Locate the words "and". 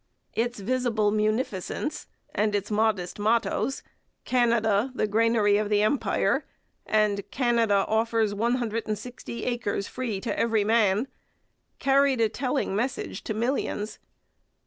2.33-2.55, 6.87-7.29